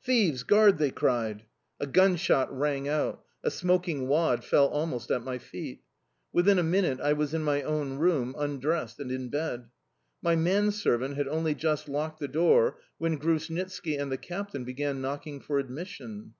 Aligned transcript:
"Thieves, 0.00 0.44
guard!"... 0.44 0.78
they 0.78 0.92
cried. 0.92 1.42
A 1.80 1.88
gunshot 1.88 2.56
rang 2.56 2.86
out; 2.86 3.24
a 3.42 3.50
smoking 3.50 4.06
wad 4.06 4.44
fell 4.44 4.68
almost 4.68 5.10
at 5.10 5.24
my 5.24 5.38
feet. 5.38 5.82
Within 6.32 6.56
a 6.56 6.62
minute 6.62 7.00
I 7.00 7.14
was 7.14 7.34
in 7.34 7.42
my 7.42 7.62
own 7.64 7.98
room, 7.98 8.36
undressed 8.38 9.00
and 9.00 9.10
in 9.10 9.28
bed. 9.28 9.70
My 10.22 10.36
manservant 10.36 11.16
had 11.16 11.26
only 11.26 11.56
just 11.56 11.88
locked 11.88 12.20
the 12.20 12.28
door 12.28 12.78
when 12.98 13.16
Grushnitski 13.18 13.96
and 13.96 14.12
the 14.12 14.18
captain 14.18 14.62
began 14.62 15.00
knocking 15.00 15.40
for 15.40 15.58
admission. 15.58 16.34